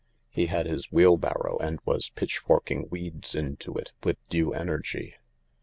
[0.31, 5.17] He had his wheelbarrow and was pitchforking weeds into it with due energy.